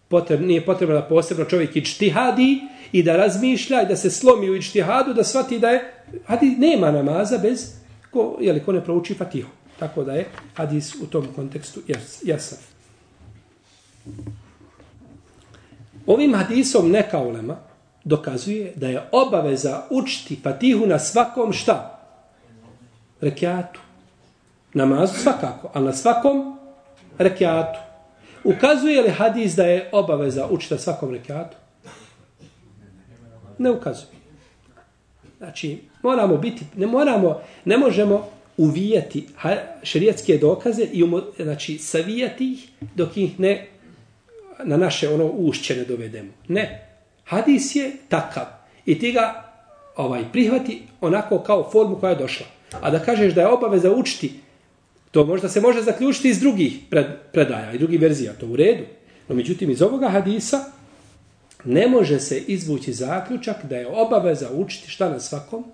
[0.09, 2.61] potreb, nije potrebno da posebno čovjek i čtihadi
[2.93, 5.93] i da razmišlja i da se slomi u ičtihadu, da shvati da je
[6.25, 7.73] hadi nema namaza bez
[8.11, 9.49] ko, jeli, ko ne prouči fatihu.
[9.79, 11.81] Tako da je hadis u tom kontekstu
[12.23, 12.59] jasan.
[16.07, 17.57] Ovim hadisom neka ulema
[18.05, 21.98] dokazuje da je obaveza učiti fatihu na svakom šta?
[23.21, 23.81] Rekiatu.
[24.75, 26.59] Namazu svakako, ali na svakom
[27.19, 27.79] rekiatu.
[28.45, 31.57] Ukazuje li hadis da je obaveza učiti na svakom rekiatu?
[33.59, 34.19] ne ukazuje.
[35.39, 39.27] Znači, moramo biti, ne moramo, ne možemo uvijati
[39.83, 43.67] šerijatske dokaze i umo, znači, savijati ih dok ih ne
[44.65, 46.29] na naše ono ušće ne dovedemo.
[46.49, 46.89] Ne.
[47.25, 48.45] Hadis je takav.
[48.87, 49.45] I ti ga
[49.97, 52.47] ovaj prihvati onako kao formu koja je došla.
[52.81, 54.33] A da kažeš da je obaveza učiti,
[55.11, 56.79] to možda se može zaključiti iz drugih
[57.33, 58.85] predaja i drugih verzija, to u redu.
[59.29, 60.65] No međutim, iz ovoga hadisa
[61.65, 65.65] ne može se izvući zaključak da je obaveza učiti šta na svakom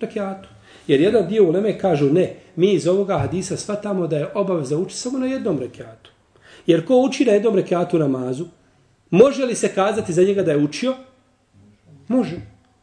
[0.00, 0.48] rekiatu.
[0.86, 5.00] Jer jedan dio uleme kažu ne, mi iz ovoga hadisa shvatamo da je obaveza učiti
[5.00, 6.10] samo na jednom rekiatu.
[6.66, 8.46] Jer ko uči na jednom rekiatu namazu,
[9.10, 10.94] može li se kazati za njega da je učio?
[12.08, 12.36] Može.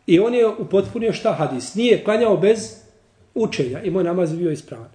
[0.07, 1.75] I on je upotpunio šta hadis.
[1.75, 2.86] Nije klanjao bez
[3.37, 4.89] učenja i moj namaz bio ispravan.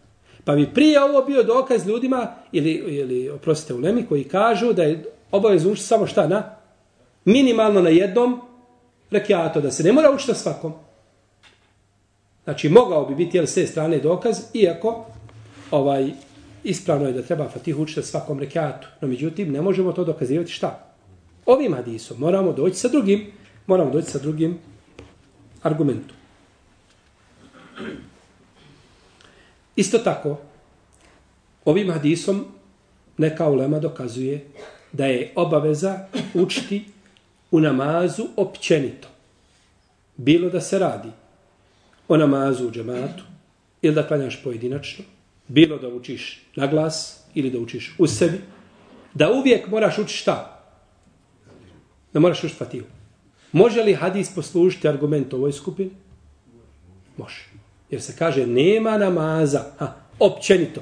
[0.45, 5.05] Pa bi prije ovo bio dokaz ljudima, ili, ili oprostite, ulemi, koji kažu da je
[5.31, 6.57] obavezno učiti samo šta na?
[7.25, 8.41] Minimalno na jednom
[9.11, 10.73] rekiato, da se ne mora učiti na svakom.
[12.45, 15.07] Znači, mogao bi biti, jel, s te strane dokaz, iako
[15.71, 16.11] ovaj
[16.65, 18.87] ispravno je da treba Fatihu učiti na svakom rekiatu.
[19.01, 20.95] No, međutim, ne možemo to dokazivati šta?
[21.47, 22.17] Ovim hadisom.
[22.19, 23.27] Moramo doći sa drugim,
[23.67, 24.59] moramo doći sa drugim
[25.63, 26.17] argumentom.
[29.77, 30.39] Isto tako,
[31.65, 32.45] ovim hadisom
[33.19, 34.47] neka ulema dokazuje
[34.93, 35.99] da je obaveza
[36.35, 36.85] učiti
[37.51, 39.09] u namazu općenito.
[40.17, 41.09] Bilo da se radi
[42.09, 43.25] o namazu u džematu
[43.83, 45.05] ili da klanjaš pojedinačno,
[45.49, 48.41] bilo da učiš na glas ili da učiš u sebi,
[49.15, 50.65] da uvijek moraš učiti šta?
[52.13, 52.87] Da moraš učiti fatihu.
[53.53, 55.91] Može li hadis poslužiti argument ovoj skupini?
[57.17, 57.52] Može.
[57.93, 59.65] Jer se kaže nema namaza.
[59.79, 60.81] Ha, općenito.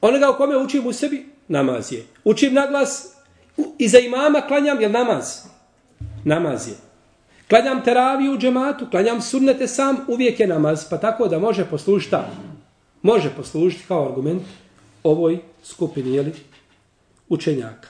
[0.00, 2.06] Onoga u kome učim u sebi, namaz je.
[2.24, 3.14] Učim na glas,
[3.78, 5.26] i za imama klanjam, jel namaz?
[6.24, 6.74] Namaz je.
[7.48, 10.84] Klanjam teraviju u džematu, klanjam sunnete sam, uvijek je namaz.
[10.90, 12.30] Pa tako da može poslušta.
[13.02, 14.42] Može poslužiti kao argument
[15.02, 16.32] ovoj skupini, jeli,
[17.28, 17.88] učenjaka.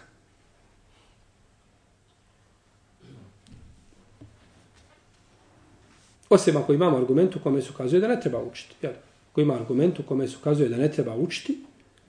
[6.30, 8.74] Osim ako imamo argument u kome se ukazuje da ne treba učiti.
[8.82, 8.92] Jel?
[9.32, 11.58] Ako ima argument u kome se ukazuje da ne treba učiti,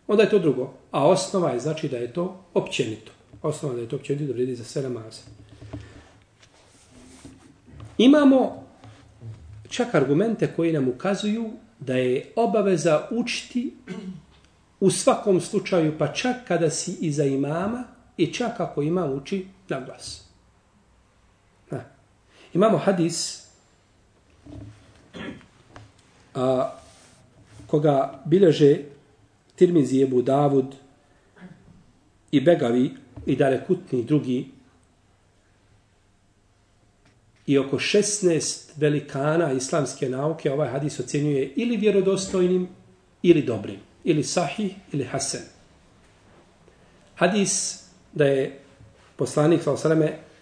[0.08, 0.74] onda je to drugo.
[0.92, 3.12] A osnova je znači da je to općenito.
[3.42, 5.22] Osnova da je to općenito da vredi za sve namaze.
[7.98, 8.64] Imamo
[9.70, 13.74] čak argumente koji nam ukazuju da je obaveza učiti
[14.80, 17.84] u svakom slučaju, pa čak kada si iza imama
[18.18, 20.24] i čak ako ima uči na glas.
[21.72, 21.84] Na.
[22.54, 23.49] Imamo hadis
[26.34, 26.76] a,
[27.68, 28.78] koga bileže
[29.56, 30.76] Tirmizi Ebu Davud
[32.32, 32.92] i Begavi
[33.26, 34.48] i Darekutni drugi
[37.48, 42.68] i oko 16 velikana islamske nauke ovaj hadis ocjenjuje ili vjerodostojnim
[43.24, 45.42] ili dobrim, ili sahih ili hasen.
[47.16, 48.60] Hadis da je
[49.16, 49.96] poslanik sa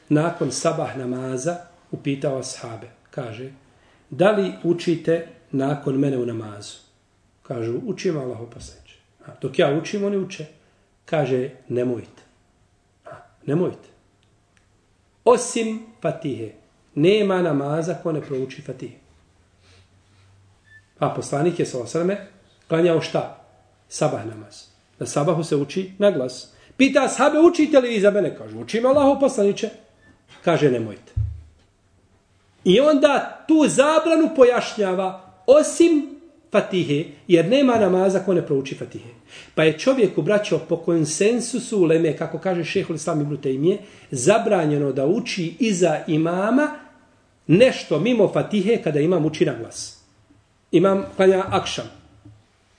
[0.10, 1.58] nakon sabah namaza
[1.92, 3.52] upitao ashabe, kaže,
[4.10, 6.78] da li učite nakon mene u namazu?
[7.44, 8.96] Kažu, učim Allah oposljeđe.
[9.26, 10.46] A dok ja učim, oni uče.
[11.06, 12.24] Kaže, nemojte.
[13.06, 13.10] A,
[13.46, 13.90] nemojte.
[15.26, 16.52] Osim fatihe.
[16.96, 18.96] Nema namaza ko ne prouči fatihe.
[21.00, 22.28] A poslanik je sa osrme
[22.68, 23.44] klanjao šta?
[23.90, 24.64] Sabah namaz.
[25.00, 26.54] Na sabahu se uči na glas.
[26.78, 28.36] Pita sahabe, učite li vi za mene?
[28.38, 29.70] Kažu, učim Allah poslaniće.
[30.44, 31.17] Kaže, nemojte.
[32.68, 36.08] I onda tu zabranu pojašnjava osim
[36.52, 39.10] fatihe, jer nema namaza ko ne prouči fatihe.
[39.56, 43.78] Pa je čovjek obraćao po konsensusu uleme, kako kaže šehol Islam ibn Tejmije,
[44.12, 46.68] zabranjeno da uči iza imama
[47.48, 50.04] nešto mimo fatihe kada imam uči na glas.
[50.72, 51.86] Imam klanja akšam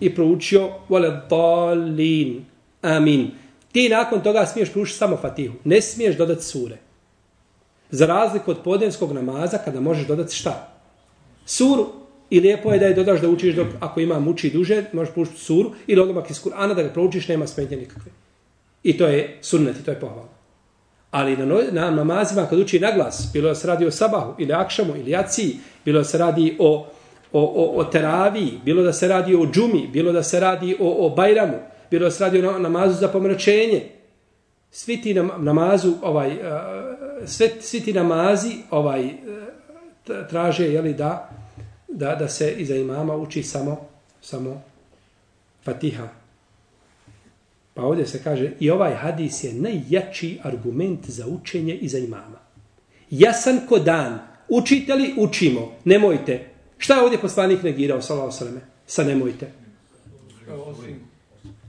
[0.00, 2.44] i proučio vole dalin,
[2.82, 3.30] amin.
[3.72, 5.54] Ti nakon toga smiješ proučiti samo fatihu.
[5.64, 6.87] Ne smiješ dodati sure.
[7.90, 10.74] Za razliku od podnevskog namaza, kada možeš dodati šta?
[11.46, 11.86] Suru.
[12.30, 15.40] I lijepo je da je dodaš da učiš dok, ako ima muči duže, možeš proučiti
[15.40, 18.12] suru ili odlomak iz Kur'ana da ga proučiš, nema smetnje nikakve.
[18.82, 20.28] I to je sunnet i to je pohvalno.
[21.10, 24.52] Ali na, na namazima kad uči na glas, bilo da se radi o sabahu ili
[24.52, 26.86] akšamu ili jaciji, bilo da se radi o,
[27.32, 31.06] o, o, o teraviji, bilo da se radi o džumi, bilo da se radi o,
[31.06, 31.58] o bajramu,
[31.90, 33.88] bilo da se radi o namazu za pomračenje,
[34.70, 36.38] svi ti namazu ovaj uh,
[37.26, 39.12] sve svi ti namazi ovaj uh,
[40.30, 41.30] traže je li da
[41.88, 43.88] da da se iza imama uči samo
[44.20, 44.62] samo
[45.64, 46.08] Fatiha.
[47.74, 52.38] Pa ovdje se kaže i ovaj hadis je najjači argument za učenje iza imama.
[53.10, 54.18] jasan ko dan.
[54.48, 55.14] Učite li?
[55.16, 55.72] Učimo.
[55.84, 56.48] Nemojte.
[56.78, 58.60] Šta je ovdje poslanik negirao, sallahu sallame?
[58.86, 59.52] Sa nemojte.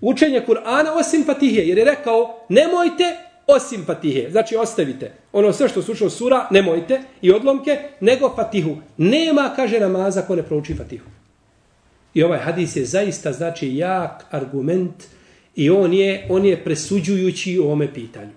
[0.01, 1.61] Učenje Kur'ana osim Fatihe.
[1.61, 4.29] Jer je rekao, nemojte osim Fatihe.
[4.31, 5.11] Znači, ostavite.
[5.31, 7.01] Ono sve što slušao sura, nemojte.
[7.21, 8.77] I odlomke, nego Fatihu.
[8.97, 11.05] Nema, kaže namaza, ko ne prouči Fatihu.
[12.13, 15.03] I ovaj hadis je zaista, znači, jak argument
[15.55, 18.31] i on je, on je presuđujući u ovome pitanju.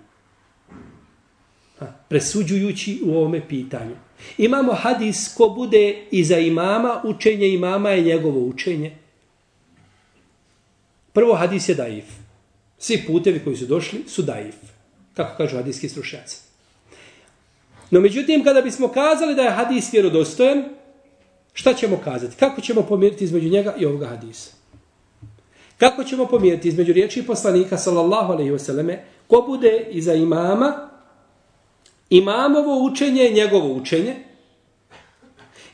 [1.79, 3.95] Ha, presuđujući u ovome pitanju.
[4.37, 8.97] Imamo hadis ko bude iza imama, učenje imama je njegovo učenje.
[11.13, 12.05] Prvo hadis je daif.
[12.77, 14.55] Svi putevi koji su došli su daif.
[15.13, 16.37] Kako kažu hadijski stručnjaci.
[17.91, 20.63] No međutim, kada bismo kazali da je hadis vjerodostojan,
[21.53, 22.35] šta ćemo kazati?
[22.35, 24.51] Kako ćemo pomiriti između njega i ovoga hadisa?
[25.77, 28.97] Kako ćemo pomiriti između riječi poslanika, sallallahu alaihi wasallame,
[29.27, 30.89] ko bude iza imama,
[32.09, 34.15] imamovo učenje je njegovo učenje,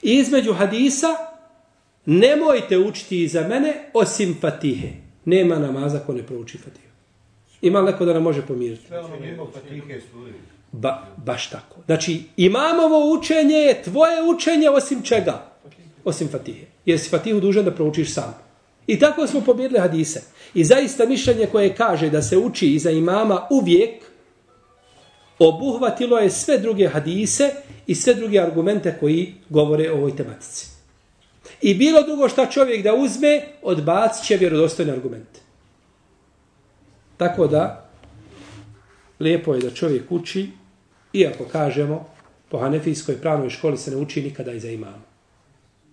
[0.02, 1.08] i između hadisa,
[2.06, 4.88] nemojte učiti iza mene osim fatihe.
[5.25, 6.88] Nema namaza ko ne prouči fatihu.
[7.62, 8.88] Ima neko da nam može pomiriti?
[8.88, 10.00] Sve ono mimo fatihe
[10.72, 11.76] Ba, baš tako.
[11.86, 15.45] Znači, imamovo učenje je tvoje učenje osim čega?
[16.04, 16.65] Osim fatihe.
[16.86, 18.36] Jer si fatihu dužan da proučiš sam.
[18.88, 20.22] I tako smo pobjedili hadise.
[20.54, 23.89] I zaista mišljenje koje kaže da se uči iza imama uvijek
[25.39, 27.52] obuhvatilo je sve druge hadise
[27.88, 30.67] i sve druge argumente koji govore o ovoj tematici.
[31.62, 35.39] I bilo drugo šta čovjek da uzme, odbacit će vjerodostojne argumente.
[37.19, 37.89] Tako da,
[39.19, 40.49] lijepo je da čovjek uči,
[41.13, 42.05] iako kažemo,
[42.49, 45.03] po hanefijskoj pravnoj školi se ne uči nikada iza imama.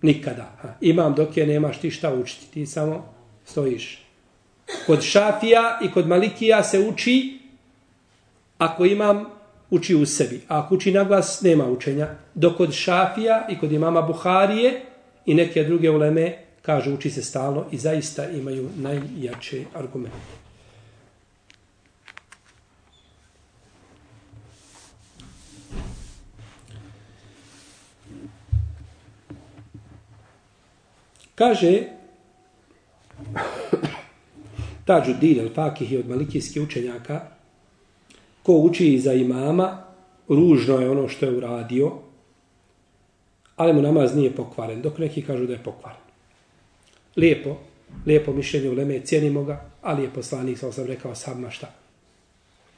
[0.01, 0.55] Nikada.
[0.61, 0.73] Ha.
[0.81, 3.13] Imam dok je nemaš ti šta učiti, ti samo
[3.45, 4.05] stojiš.
[4.85, 7.39] Kod šafija i kod malikija se uči
[8.57, 9.25] ako imam
[9.69, 10.41] uči u sebi.
[10.47, 12.07] A ako uči na glas, nema učenja.
[12.35, 14.81] Dok kod šafija i kod imama Buharije
[15.25, 20.36] i neke druge uleme kažu uči se stalno i zaista imaju najjače argumente.
[31.37, 31.81] Kaže
[34.87, 37.21] Tađu Din al-Fakih od malikijskih učenjaka
[38.43, 39.83] ko uči za imama
[40.27, 41.91] ružno je ono što je uradio
[43.55, 46.01] ali mu namaz nije pokvaren dok neki kažu da je pokvaren.
[47.15, 47.57] Lijepo,
[48.05, 51.73] lijepo mišljenje u Leme, cijenimo ga, ali je poslanik, sam sam rekao, sam šta?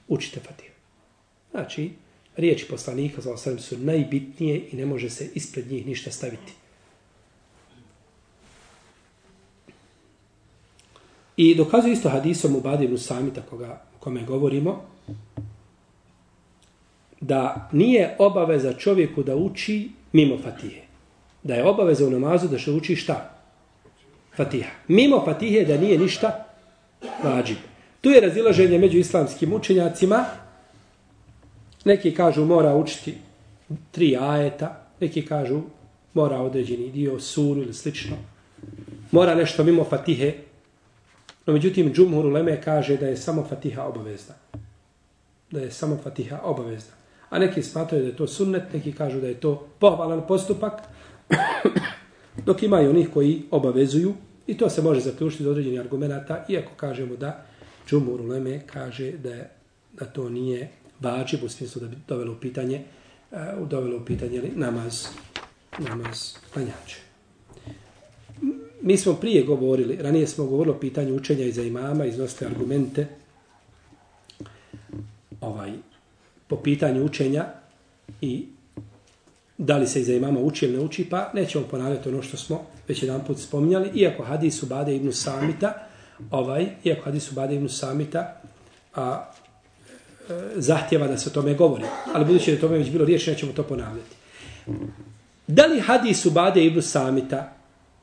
[0.07, 0.71] Učite Fatih.
[1.51, 1.91] Znači,
[2.37, 6.53] riječi poslanika, sam sam su najbitnije i ne može se ispred njih ništa staviti.
[11.41, 14.81] I dokazuje isto hadisom u Badinu Samita, koga, kome govorimo,
[17.21, 20.81] da nije obaveza čovjeku da uči mimo Fatihe.
[21.43, 23.39] Da je obaveza u namazu da se uči šta?
[24.35, 24.69] Fatiha.
[24.87, 26.45] Mimo Fatihe da nije ništa
[27.23, 27.57] vađib.
[28.01, 30.25] Tu je razilaženje među islamskim učenjacima.
[31.85, 33.15] Neki kažu mora učiti
[33.91, 35.61] tri ajeta, neki kažu
[36.13, 38.17] mora određeni dio suru ili slično.
[39.11, 40.48] Mora nešto mimo Fatihe
[41.49, 44.35] No međutim, Džumhur Uleme kaže da je samo Fatiha obavezna.
[45.51, 46.93] Da je samo Fatiha obavezna.
[47.29, 50.73] A neki smatraju da je to sunnet, neki kažu da je to pohvalan postupak,
[52.45, 54.13] dok ima i onih koji obavezuju.
[54.47, 57.45] I to se može zaključiti iz određenih argumenta, iako kažemo da
[57.89, 59.49] Džumhur Uleme kaže da, je,
[59.93, 62.83] da to nije vađib, u smislu da bi dovelo u pitanje,
[63.31, 65.07] uh, dovelo u pitanje namaz,
[65.79, 67.08] namaz klanjače
[68.81, 73.07] mi smo prije govorili, ranije smo govorili o pitanju učenja iza imama, iznosite argumente
[75.41, 75.71] ovaj,
[76.47, 77.45] po pitanju učenja
[78.21, 78.45] i
[79.57, 82.61] da li se iza imama uči ili ne uči, pa nećemo ponavljati ono što smo
[82.87, 85.87] već jedan put spominjali, iako hadis Ubade Bade ibn Samita,
[86.31, 88.41] ovaj, iako hadis Ubade Bade ibn Samita,
[88.95, 89.31] a,
[90.29, 91.83] e, zahtjeva da se o tome govori.
[92.13, 94.15] Ali budući da je tome već bilo riječ, nećemo to ponavljati.
[95.47, 97.58] Da li hadis Ubade Bade ibn Samita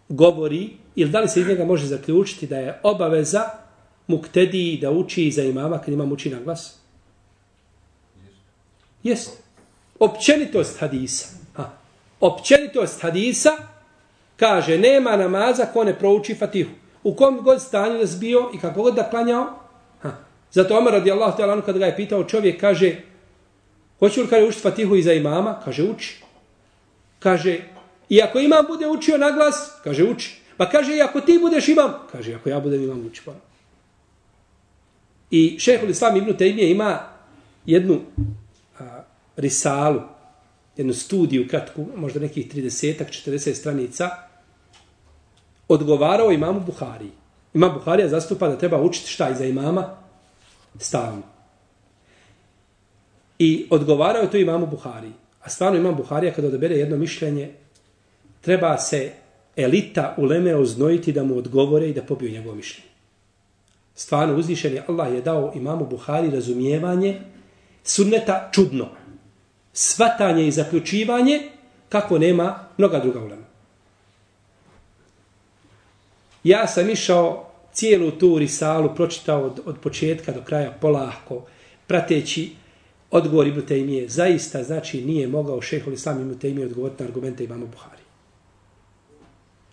[0.08, 3.42] govori, ili da li se iz njega može zaključiti da je obaveza
[4.06, 6.78] muktediji da uči za imama kad imam uči na glas?
[9.02, 9.42] Jest.
[9.98, 11.28] Općenitost hadisa.
[11.54, 11.70] Ha.
[12.20, 13.50] Općenitost hadisa
[14.36, 16.70] kaže nema namaza ko ne prouči fatihu.
[17.02, 19.46] U kom god stanju da zbio i kako god da klanjao.
[20.02, 20.12] Ha.
[20.52, 22.96] Zato Omer radijallahu ta'ala kada ga je pitao čovjek kaže
[23.98, 25.60] hoću li kada učiti fatihu iza imama?
[25.64, 26.22] Kaže uči.
[27.18, 27.60] Kaže
[28.08, 30.40] I ako imam bude učio na glas, kaže uči.
[30.56, 33.22] Pa kaže, i ako ti budeš imam, kaže, ako ja budem imam uči.
[33.24, 33.32] Pa.
[35.30, 37.00] I šehol Islam Ibn Taymiye ima
[37.66, 38.00] jednu
[38.78, 39.02] a,
[39.36, 40.00] risalu
[40.76, 44.10] jednu studiju kratku, možda nekih 30 40 stranica,
[45.68, 47.10] odgovarao imamu Buhariji.
[47.54, 49.96] Imam Buharija zastupa da treba učiti šta iza imama?
[50.78, 51.22] Stavno.
[53.38, 55.12] I odgovarao je to imamu Buhariji.
[55.42, 57.54] A stvarno imam Buharija kada odabere jedno mišljenje,
[58.46, 59.12] treba se
[59.56, 62.88] elita uleme oznojiti da mu odgovore i da pobiju njegovo mišljenje.
[63.94, 67.20] Stvarno uzvišen je Allah je dao imamu Buhari razumijevanje
[67.84, 68.88] sunneta čudno.
[69.72, 71.40] Svatanje i zaključivanje
[71.88, 73.46] kako nema mnoga druga ulema.
[76.44, 81.42] Ja sam išao cijelu tu risalu, pročitao od, od početka do kraja polahko,
[81.86, 82.50] prateći
[83.10, 84.08] odgovor Ibn Taymije.
[84.08, 87.95] Zaista, znači, nije mogao šehol Islam Ibn Taymije odgovoriti na argumente imama Buhari.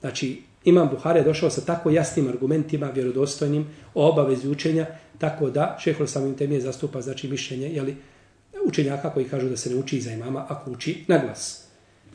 [0.03, 4.85] Znači, Imam Buhari je došao sa tako jasnim argumentima, vjerodostojnim, o obavezi učenja,
[5.17, 7.95] tako da šehol samim temije zastupa znači mišljenje, jeli,
[8.65, 11.67] učenjaka koji kažu da se ne uči iza imama, ako uči na glas.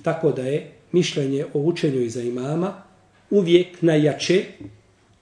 [0.02, 2.82] Tako da je mišljenje o učenju iza imama
[3.30, 4.44] uvijek najjače,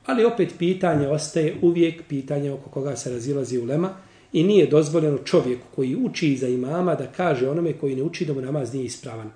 [0.07, 3.91] ali opet pitanje ostaje uvijek pitanje oko koga se razilazi ulema
[4.33, 8.35] i nije dozvoljeno čovjeku koji uči iza imama da kaže onome koji ne uči da
[8.35, 9.31] mu namaz nije ispravan.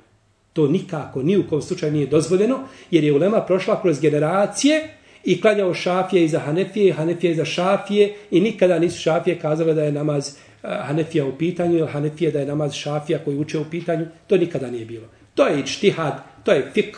[0.52, 2.58] To nikako, ni u kom slučaju nije dozvoljeno,
[2.90, 4.88] jer je ulema prošla kroz generacije
[5.24, 9.84] i klanjao šafije iza Hanefije, i Hanefije iza šafije i nikada nisu šafije kazale da
[9.84, 13.64] je namaz eh, Hanefija u pitanju ili Hanefije da je namaz šafija koji uče u
[13.70, 14.06] pitanju.
[14.26, 15.06] To nikada nije bilo.
[15.34, 16.96] To je ičtihad, to je fik,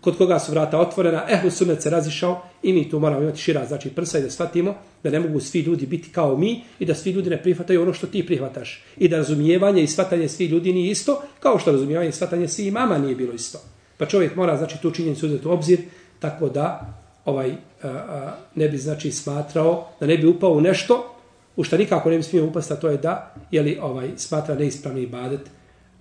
[0.00, 3.66] kod koga su vrata otvorena, ehlu sunnet se razišao i mi tu moramo imati šira,
[3.66, 6.94] znači prsa i da shvatimo da ne mogu svi ljudi biti kao mi i da
[6.94, 8.82] svi ljudi ne prihvataju ono što ti prihvataš.
[8.96, 12.70] I da razumijevanje i shvatanje svi ljudi nije isto, kao što razumijevanje i shvatanje svi
[12.70, 13.58] mama nije bilo isto.
[13.98, 15.78] Pa čovjek mora znači tu činjenicu uzeti u obzir
[16.18, 16.94] tako da
[17.24, 21.14] ovaj a, a, ne bi znači smatrao da ne bi upao u nešto
[21.56, 25.02] u što nikako ne bi smio upasti, to je da je li ovaj smatra neispravni
[25.02, 25.40] ibadet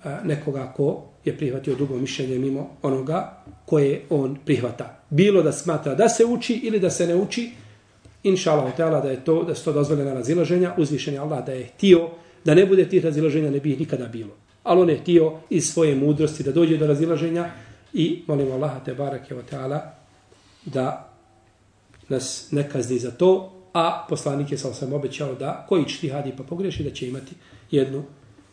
[0.03, 4.99] a, nekoga ko je prihvatio drugo mišljenje mimo onoga koje on prihvata.
[5.09, 7.51] Bilo da smatra da se uči ili da se ne uči,
[8.23, 11.65] inša Allah, da je to, da su to dozvoljena razilaženja, uzvišen je Allah da je
[11.65, 12.09] htio
[12.45, 14.35] da ne bude tih razilaženja, ne bi ih nikada bilo.
[14.63, 17.51] Ali on je htio iz svoje mudrosti da dođe do razilaženja
[17.93, 19.93] i molim Allah te barake o teala
[20.65, 21.09] da
[22.09, 26.43] nas ne kazni za to, a poslanik je sam sam obećao da koji čtihadi pa
[26.43, 27.35] pogreši da će imati
[27.71, 28.03] jednu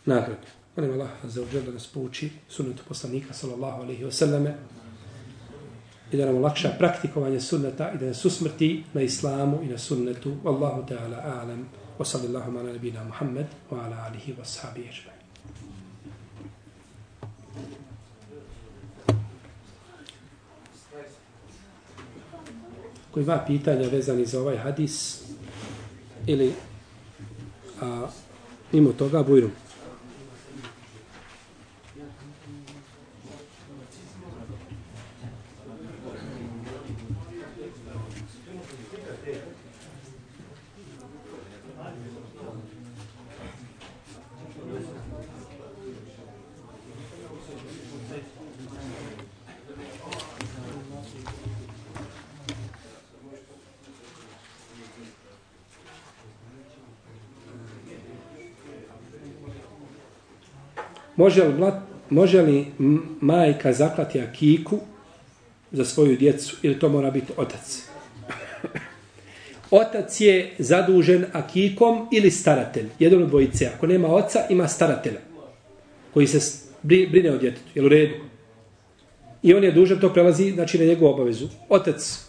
[0.04, 0.46] nagradu.
[0.76, 4.54] Molim Allah za uđer da nas pouči sunnetu poslanika sallallahu alaihi wa sallame
[6.12, 10.36] i da nam olakša praktikovanje sunneta i da nas usmrti na islamu i na sunnetu.
[10.44, 11.64] Wallahu ta'ala a'lam
[11.98, 15.16] wa sallallahu ala nabina Muhammed wa ala alihi wa sahabi ježbaj.
[23.10, 25.22] Ko ima pitanja vezani za ovaj hadis
[26.26, 26.52] ili
[27.82, 28.06] a,
[28.72, 29.65] mimo toga, bujrum.
[61.16, 61.74] Može li, blat,
[62.10, 62.66] može li
[63.20, 64.78] majka zaklati akiku
[65.72, 67.82] za svoju djecu ili to mora biti otac?
[69.70, 72.88] Otac je zadužen akikom ili staratelj.
[72.98, 73.70] Jedan od dvojice.
[73.76, 75.20] Ako nema oca, ima staratelja
[76.14, 77.68] koji se brine o djetetu.
[77.74, 78.14] Jel u redu?
[79.42, 81.48] I on je dužan, to prelazi znači, na njegovu obavezu.
[81.68, 82.26] Otac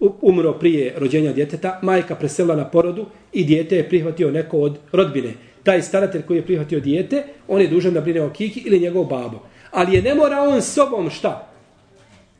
[0.00, 5.34] umro prije rođenja djeteta, majka preselila na porodu i dijete je prihvatio neko od rodbine
[5.66, 9.04] taj staratelj koji je prihvatio dijete, on je dužan da brine o kiki ili njegov
[9.04, 9.42] babo.
[9.70, 11.48] Ali je ne mora on sobom šta?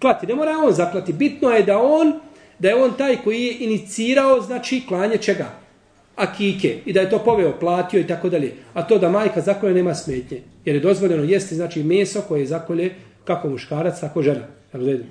[0.01, 1.13] Klati, ne mora on zaklati.
[1.13, 2.13] Bitno je da on,
[2.59, 5.47] da je on taj koji je inicirao, znači, klanje čega?
[6.17, 6.79] A kike.
[6.87, 8.53] I da je to poveo, platio i tako dalje.
[8.75, 10.41] A to da majka zakolje nema smetnje.
[10.65, 14.47] Jer je dozvoljeno jesti, znači, meso koje zakolje kako muškarac, tako žena.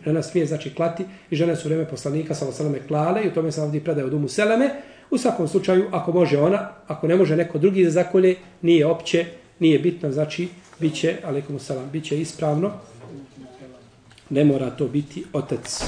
[0.06, 3.52] Žena smije, znači, klati i žene su vreme poslanika, sa osaleme klale i u tome
[3.52, 4.70] se ovdje predaje od umu seleme.
[5.16, 9.26] U svakom slučaju, ako može ona, ako ne može neko drugi da zakolje, nije opće,
[9.60, 10.48] nije bitno, znači,
[10.80, 12.72] bit će, alaikum salam, bit će ispravno,
[14.30, 15.84] ne mora to biti otac.